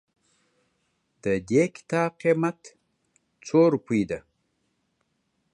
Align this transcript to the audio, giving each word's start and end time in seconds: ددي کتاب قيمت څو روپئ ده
ددي 1.23 1.63
کتاب 1.75 2.11
قيمت 2.21 2.59
څو 3.45 3.59
روپئ 3.73 4.01
ده 4.09 4.19